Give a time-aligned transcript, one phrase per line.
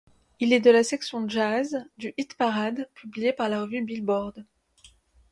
[0.39, 4.43] Il est de la section jazz du hit-parade publié par la revue Billboard.